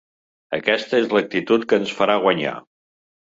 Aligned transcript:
Aquesta 0.57 0.97
és 1.01 1.11
l’actitud 1.17 1.67
que 1.73 1.79
ens 1.83 1.93
farà 1.99 2.15
guanyar. 2.25 2.57